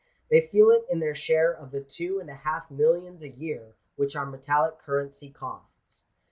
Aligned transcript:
They 0.31 0.41
feel 0.47 0.71
it 0.71 0.87
in 0.89 0.97
their 0.99 1.13
share 1.13 1.51
of 1.55 1.69
the 1.69 1.79
two 1.83 2.17
and 2.19 2.27
a 2.27 2.33
half 2.33 2.71
millions 2.71 3.21
a 3.21 3.29
year, 3.29 3.75
which 3.97 4.15
our 4.15 4.25
metallic 4.25 4.79
currency 4.79 5.29
costs. 5.29 6.05